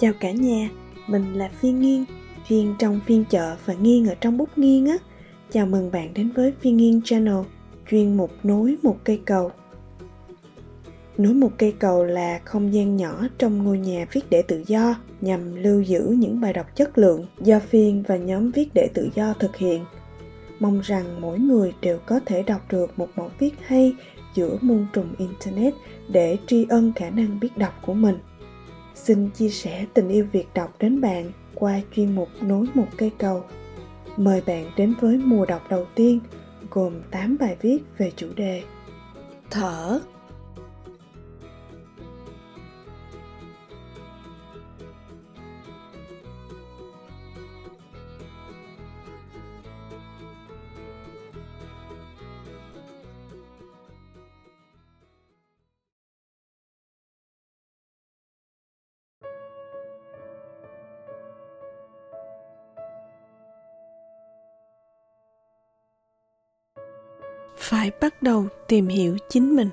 [0.00, 0.70] Chào cả nhà,
[1.06, 2.04] mình là Phiên Nghiên,
[2.48, 4.96] Phiên trong phiên chợ và Nghiên ở trong bút nghiên á.
[5.52, 7.38] Chào mừng bạn đến với Phiên Nghiên Channel,
[7.90, 9.50] chuyên mục nối một cây cầu.
[11.18, 14.94] Nối một cây cầu là không gian nhỏ trong ngôi nhà viết để tự do
[15.20, 19.08] nhằm lưu giữ những bài đọc chất lượng do Phiên và nhóm viết để tự
[19.14, 19.84] do thực hiện.
[20.60, 23.94] Mong rằng mỗi người đều có thể đọc được một mẫu viết hay
[24.34, 25.74] giữa muôn trùng Internet
[26.08, 28.16] để tri ân khả năng biết đọc của mình.
[29.04, 33.10] Xin chia sẻ tình yêu việc đọc đến bạn qua chuyên mục Nối một cây
[33.18, 33.44] cầu.
[34.16, 36.20] Mời bạn đến với mùa đọc đầu tiên,
[36.70, 38.62] gồm 8 bài viết về chủ đề
[39.50, 40.00] Thở
[67.70, 69.70] phải bắt đầu tìm hiểu chính mình.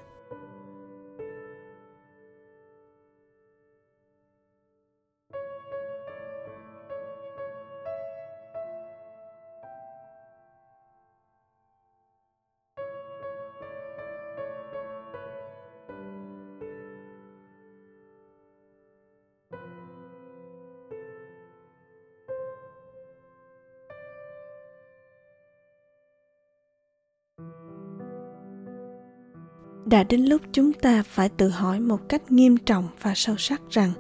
[29.90, 33.62] Đã đến lúc chúng ta phải tự hỏi một cách nghiêm trọng và sâu sắc
[33.70, 33.92] rằng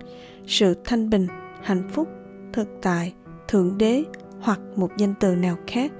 [0.48, 1.28] sự thanh bình,
[1.64, 2.08] hạnh phúc,
[2.54, 3.14] thực tại,
[3.48, 4.04] thượng đế
[4.40, 5.92] hoặc một danh từ nào khác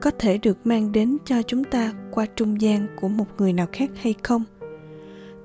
[0.00, 3.66] có thể được mang đến cho chúng ta qua trung gian của một người nào
[3.72, 4.44] khác hay không?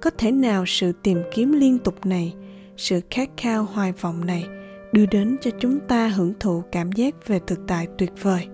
[0.02, 2.36] Có thể nào sự tìm kiếm liên tục này,
[2.78, 4.46] sự khát khao hoài vọng này
[4.92, 8.48] đưa đến cho chúng ta hưởng thụ cảm giác về thực tại tuyệt vời,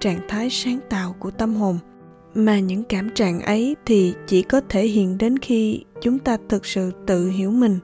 [0.00, 1.78] trạng thái sáng tạo của tâm hồn
[2.34, 6.66] mà những cảm trạng ấy thì chỉ có thể hiện đến khi chúng ta thực
[6.66, 7.78] sự tự hiểu mình.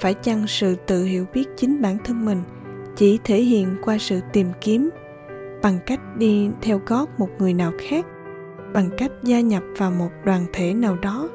[0.00, 2.42] Phải chăng sự tự hiểu biết chính bản thân mình
[2.96, 4.90] chỉ thể hiện qua sự tìm kiếm
[5.62, 8.06] bằng cách đi theo gót một người nào khác,
[8.74, 11.28] bằng cách gia nhập vào một đoàn thể nào đó,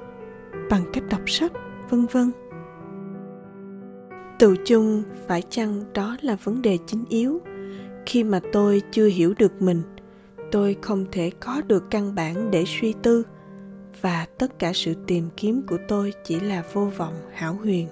[0.70, 1.52] bằng cách đọc sách,
[1.90, 2.32] vân vân?
[4.40, 7.42] Tự chung phải chăng đó là vấn đề chính yếu?
[8.06, 9.82] Khi mà tôi chưa hiểu được mình,
[10.52, 13.24] tôi không thể có được căn bản để suy tư,
[14.02, 17.88] và tất cả sự tìm kiếm của tôi chỉ là vô vọng, hảo huyền.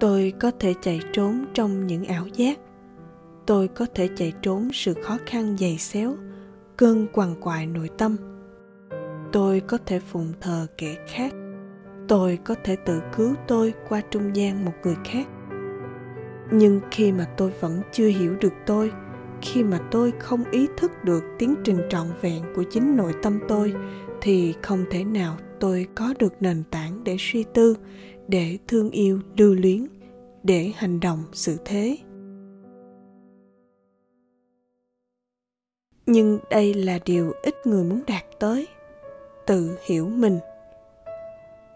[0.00, 2.58] Tôi có thể chạy trốn trong những ảo giác.
[3.46, 6.16] Tôi có thể chạy trốn sự khó khăn dày xéo,
[6.76, 8.16] cơn quằn quại nội tâm.
[9.32, 11.32] Tôi có thể phụng thờ kẻ khác.
[12.08, 15.28] Tôi có thể tự cứu tôi qua trung gian một người khác
[16.52, 18.92] nhưng khi mà tôi vẫn chưa hiểu được tôi,
[19.42, 23.40] khi mà tôi không ý thức được tiến trình trọn vẹn của chính nội tâm
[23.48, 23.74] tôi,
[24.20, 27.76] thì không thể nào tôi có được nền tảng để suy tư,
[28.28, 29.86] để thương yêu, lưu luyến,
[30.42, 31.98] để hành động sự thế.
[36.06, 38.68] Nhưng đây là điều ít người muốn đạt tới,
[39.46, 40.38] tự hiểu mình.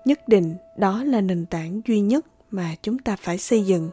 [0.04, 3.90] Nhất định đó là nền tảng duy nhất mà chúng ta phải xây dựng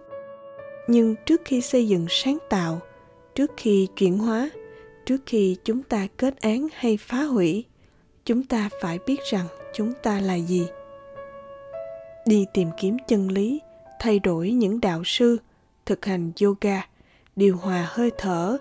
[0.87, 2.79] nhưng trước khi xây dựng sáng tạo,
[3.35, 4.49] trước khi chuyển hóa,
[5.05, 7.65] trước khi chúng ta kết án hay phá hủy,
[8.25, 10.67] chúng ta phải biết rằng chúng ta là gì.
[12.25, 13.61] Đi tìm kiếm chân lý,
[13.99, 15.37] thay đổi những đạo sư,
[15.85, 16.81] thực hành yoga,
[17.35, 18.57] điều hòa hơi thở,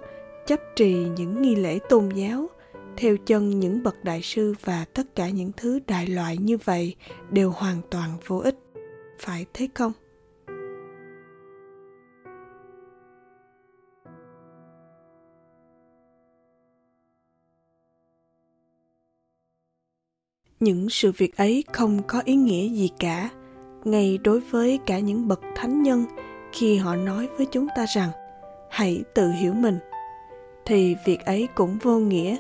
[0.47, 2.51] chấp trì những nghi lễ tôn giáo,
[2.97, 6.95] theo chân những bậc đại sư và tất cả những thứ đại loại như vậy
[7.31, 8.57] đều hoàn toàn vô ích.
[9.19, 9.93] Phải thế không?
[20.61, 23.29] Những sự việc ấy không có ý nghĩa gì cả.
[23.85, 26.05] Ngay đối với cả những bậc thánh nhân,
[26.53, 28.11] khi họ nói với chúng ta rằng,
[28.71, 29.79] hãy tự hiểu mình,
[30.67, 32.37] thì việc ấy cũng vô nghĩa.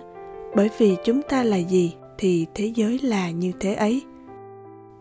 [0.56, 4.02] Bởi vì chúng ta là gì thì thế giới là như thế ấy.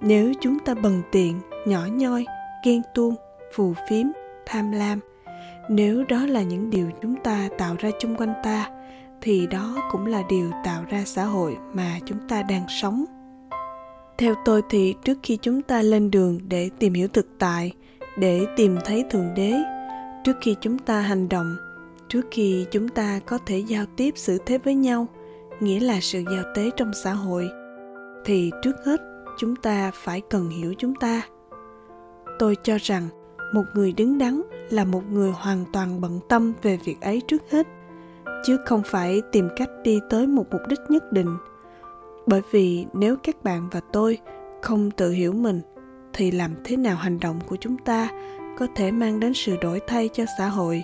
[0.02, 2.26] Nếu chúng ta bần tiện, nhỏ nhoi,
[2.66, 3.16] ghen tuông,
[3.54, 4.08] phù phiếm,
[4.46, 5.00] tham lam,
[5.70, 8.70] nếu đó là những điều chúng ta tạo ra chung quanh ta
[9.22, 13.06] thì đó cũng là điều tạo ra xã hội mà chúng ta đang sống.
[14.18, 17.74] Theo tôi thì trước khi chúng ta lên đường để tìm hiểu thực tại,
[18.18, 19.56] để tìm thấy thượng đế,
[20.24, 21.58] trước khi chúng ta hành động,
[22.10, 25.08] trước khi chúng ta có thể giao tiếp xử thế với nhau,
[25.60, 27.50] nghĩa là sự giao tế trong xã hội,
[28.26, 29.02] thì trước hết
[29.38, 31.22] chúng ta phải cần hiểu chúng ta.
[32.40, 33.08] Tôi cho rằng
[33.54, 37.42] một người đứng đắn là một người hoàn toàn bận tâm về việc ấy trước
[37.52, 37.68] hết
[38.44, 41.38] chứ không phải tìm cách đi tới một mục đích nhất định.
[42.28, 44.18] Bởi vì nếu các bạn và tôi
[44.62, 45.62] không tự hiểu mình,
[46.14, 48.10] thì làm thế nào hành động của chúng ta
[48.58, 50.84] có thể mang đến sự đổi thay cho xã hội,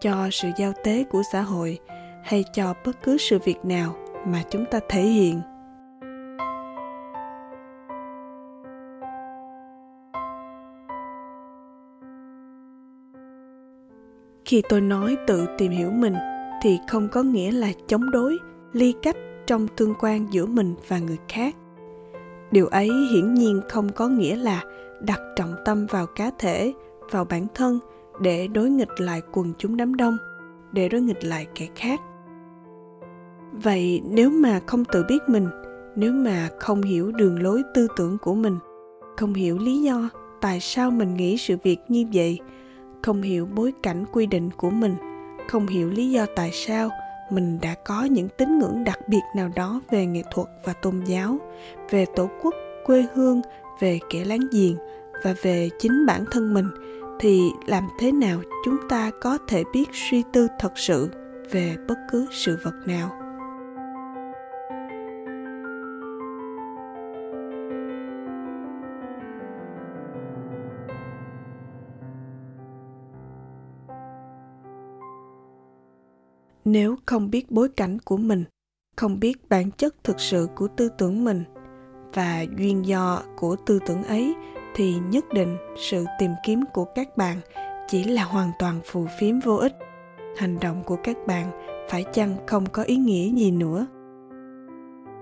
[0.00, 1.78] cho sự giao tế của xã hội,
[2.24, 3.94] hay cho bất cứ sự việc nào
[4.26, 5.40] mà chúng ta thể hiện?
[14.44, 16.14] Khi tôi nói tự tìm hiểu mình
[16.62, 18.38] thì không có nghĩa là chống đối,
[18.72, 19.16] ly cách
[19.46, 21.56] trong tương quan giữa mình và người khác.
[22.50, 24.64] Điều ấy hiển nhiên không có nghĩa là
[25.00, 26.72] đặt trọng tâm vào cá thể,
[27.10, 27.78] vào bản thân
[28.20, 30.16] để đối nghịch lại quần chúng đám đông,
[30.72, 32.00] để đối nghịch lại kẻ khác.
[33.52, 35.48] Vậy nếu mà không tự biết mình,
[35.96, 38.58] nếu mà không hiểu đường lối tư tưởng của mình,
[39.16, 40.08] không hiểu lý do
[40.40, 42.38] tại sao mình nghĩ sự việc như vậy,
[43.02, 44.94] không hiểu bối cảnh quy định của mình
[45.48, 46.90] không hiểu lý do tại sao
[47.30, 51.00] mình đã có những tín ngưỡng đặc biệt nào đó về nghệ thuật và tôn
[51.06, 51.38] giáo,
[51.90, 52.54] về tổ quốc,
[52.84, 53.40] quê hương,
[53.80, 54.76] về kẻ láng giềng
[55.24, 56.68] và về chính bản thân mình,
[57.20, 61.10] thì làm thế nào chúng ta có thể biết suy tư thật sự
[61.50, 63.21] về bất cứ sự vật nào?
[76.72, 78.44] Nếu không biết bối cảnh của mình,
[78.96, 81.44] không biết bản chất thực sự của tư tưởng mình
[82.14, 84.34] và duyên do của tư tưởng ấy,
[84.74, 87.40] thì nhất định sự tìm kiếm của các bạn
[87.88, 89.74] chỉ là hoàn toàn phù phiếm vô ích.
[90.36, 91.50] Hành động của các bạn
[91.88, 93.86] phải chăng không có ý nghĩa gì nữa?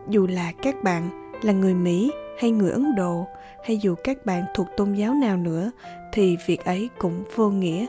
[0.08, 3.26] Dù là các bạn là người mỹ hay người ấn độ,
[3.64, 5.70] hay dù các bạn thuộc tôn giáo nào nữa,
[6.12, 7.86] thì việc ấy cũng vô nghĩa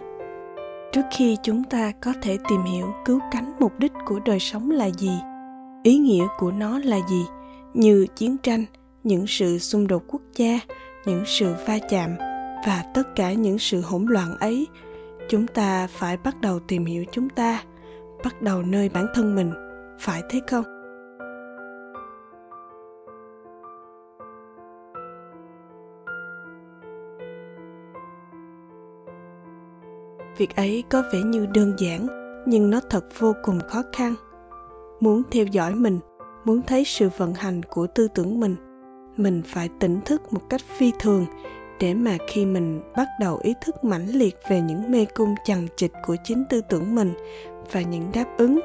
[0.91, 4.71] trước khi chúng ta có thể tìm hiểu cứu cánh mục đích của đời sống
[4.71, 5.11] là gì,
[5.83, 7.25] ý nghĩa của nó là gì,
[7.73, 8.65] như chiến tranh,
[9.03, 10.59] những sự xung đột quốc gia,
[11.05, 12.15] những sự va chạm
[12.65, 14.67] và tất cả những sự hỗn loạn ấy,
[15.29, 17.63] chúng ta phải bắt đầu tìm hiểu chúng ta,
[18.23, 19.51] bắt đầu nơi bản thân mình,
[19.99, 20.63] phải thế không?
[30.37, 32.07] Việc ấy có vẻ như đơn giản,
[32.45, 34.15] nhưng nó thật vô cùng khó khăn.
[34.99, 35.99] Muốn theo dõi mình,
[36.45, 38.55] muốn thấy sự vận hành của tư tưởng mình
[39.17, 41.25] mình phải tỉnh thức một cách phi thường
[41.79, 45.67] để mà khi mình bắt đầu ý thức mãnh liệt về những mê cung chằng
[45.77, 47.13] chịt của chính tư tưởng mình
[47.71, 48.59] và những đáp ứng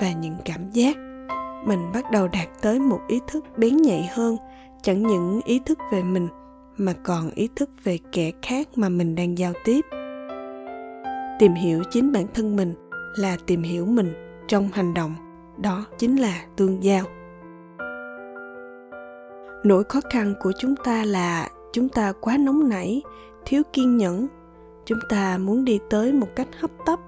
[0.00, 0.96] và những cảm giác,
[1.66, 4.36] mình bắt đầu đạt tới một ý thức bén nhạy hơn,
[4.82, 6.28] chẳng những ý thức về mình
[6.76, 9.80] mà còn ý thức về kẻ khác mà mình đang giao tiếp
[11.38, 12.74] tìm hiểu chính bản thân mình
[13.16, 14.12] là tìm hiểu mình
[14.48, 15.14] trong hành động.
[15.58, 17.04] Đó chính là tương giao.
[19.64, 23.02] Nỗi khó khăn của chúng ta là chúng ta quá nóng nảy,
[23.44, 24.26] thiếu kiên nhẫn.
[24.84, 27.00] Chúng ta muốn đi tới một cách hấp tấp.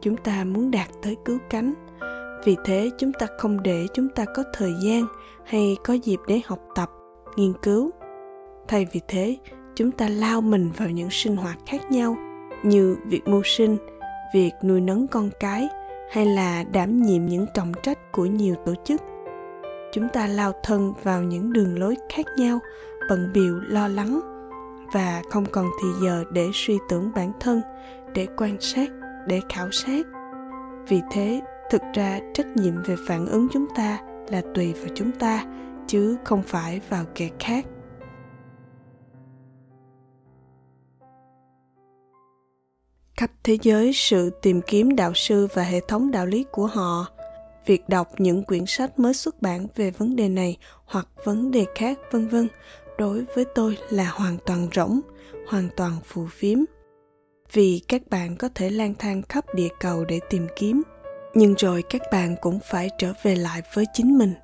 [0.00, 1.74] Chúng ta muốn đạt tới cứu cánh.
[2.44, 5.04] Vì thế chúng ta không để chúng ta có thời gian
[5.44, 6.90] hay có dịp để học tập,
[7.36, 7.90] nghiên cứu.
[8.68, 9.36] Thay vì thế,
[9.74, 12.16] chúng ta lao mình vào những sinh hoạt khác nhau
[12.62, 13.76] như việc mưu sinh,
[14.34, 15.68] việc nuôi nấng con cái,
[16.10, 19.00] hay là đảm nhiệm những trọng trách của nhiều tổ chức.
[19.92, 22.58] Chúng ta lao thân vào những đường lối khác nhau,
[23.08, 24.20] bận biệu lo lắng,
[24.92, 27.60] và không còn thì giờ để suy tưởng bản thân,
[28.14, 28.90] để quan sát,
[29.26, 30.06] để khảo sát.
[30.88, 33.98] Vì thế, thực ra trách nhiệm về phản ứng chúng ta
[34.28, 35.44] là tùy vào chúng ta,
[35.86, 37.66] chứ không phải vào kẻ khác.
[43.18, 47.06] Khắp thế giới sự tìm kiếm đạo sư và hệ thống đạo lý của họ.
[47.66, 51.66] Việc đọc những quyển sách mới xuất bản về vấn đề này hoặc vấn đề
[51.74, 52.48] khác, vân vân,
[52.98, 55.00] đối với tôi là hoàn toàn rỗng,
[55.48, 56.58] hoàn toàn phù phiếm.
[57.52, 60.82] Vì các bạn có thể lang thang khắp địa cầu để tìm kiếm,
[61.34, 64.34] nhưng rồi các bạn cũng phải trở về lại với chính mình.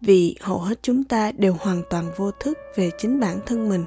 [0.00, 3.84] Vì hầu hết chúng ta đều hoàn toàn vô thức về chính bản thân mình,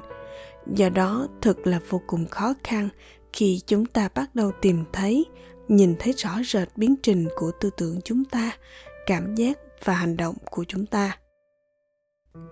[0.74, 2.88] do đó thật là vô cùng khó khăn
[3.32, 5.24] khi chúng ta bắt đầu tìm thấy,
[5.68, 8.52] nhìn thấy rõ rệt biến trình của tư tưởng chúng ta,
[9.06, 11.18] cảm giác và hành động của chúng ta.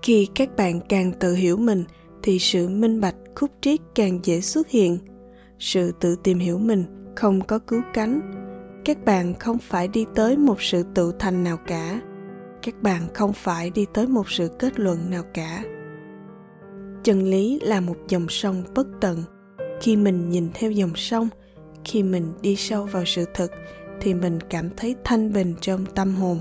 [0.02, 1.84] Khi các bạn càng tự hiểu mình,
[2.22, 4.98] thì sự minh bạch, khúc triết càng dễ xuất hiện.
[5.58, 6.84] Sự tự tìm hiểu mình
[7.16, 8.20] không có cứu cánh.
[8.84, 12.00] Các bạn không phải đi tới một sự tự thành nào cả.
[12.62, 15.64] Các bạn không phải đi tới một sự kết luận nào cả.
[17.04, 19.22] Chân lý là một dòng sông bất tận
[19.80, 21.28] khi mình nhìn theo dòng sông,
[21.84, 23.50] khi mình đi sâu vào sự thực
[24.00, 26.40] thì mình cảm thấy thanh bình trong tâm hồn.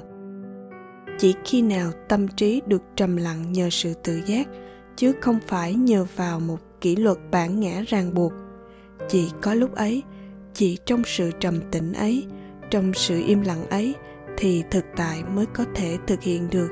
[1.19, 4.47] Chỉ khi nào tâm trí được trầm lặng nhờ sự tự giác,
[4.95, 8.33] chứ không phải nhờ vào một kỷ luật bản ngã ràng buộc.
[9.09, 10.03] Chỉ có lúc ấy,
[10.53, 12.25] chỉ trong sự trầm tĩnh ấy,
[12.69, 13.95] trong sự im lặng ấy,
[14.37, 16.69] thì thực tại mới có thể thực hiện được.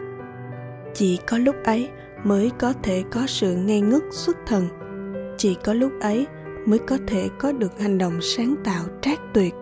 [0.93, 1.89] Chỉ có lúc ấy
[2.23, 4.67] mới có thể có sự ngây ngất xuất thần.
[5.37, 6.27] Chỉ có lúc ấy
[6.65, 9.53] mới có thể có được hành động sáng tạo trác tuyệt.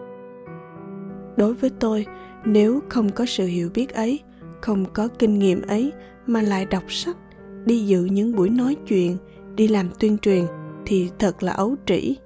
[1.37, 2.05] Đối với tôi,
[2.45, 4.19] nếu không có sự hiểu biết ấy,
[4.61, 5.91] không có kinh nghiệm ấy
[6.27, 7.17] mà lại đọc sách,
[7.65, 9.17] đi dự những buổi nói chuyện,
[9.55, 10.45] đi làm tuyên truyền
[10.85, 12.17] thì thật là ấu trĩ.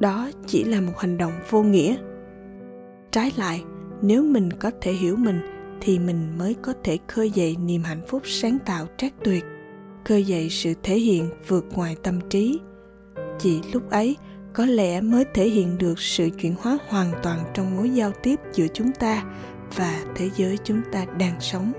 [0.00, 1.96] Đó chỉ là một hành động vô nghĩa.
[3.10, 3.64] Trái lại,
[4.02, 5.40] nếu mình có thể hiểu mình
[5.80, 9.44] thì mình mới có thể khơi dậy niềm hạnh phúc sáng tạo trác tuyệt,
[10.04, 12.60] khơi dậy sự thể hiện vượt ngoài tâm trí
[13.42, 14.16] chị lúc ấy
[14.52, 18.40] có lẽ mới thể hiện được sự chuyển hóa hoàn toàn trong mối giao tiếp
[18.52, 19.24] giữa chúng ta
[19.76, 21.72] và thế giới chúng ta đang sống.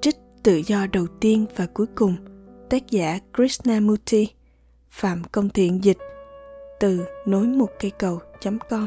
[0.00, 2.16] Trích tự do đầu tiên và cuối cùng,
[2.70, 4.28] tác giả Krishnamurti,
[4.90, 5.98] Phạm Công Thiện dịch
[6.80, 8.86] từ nối một cây cầu.com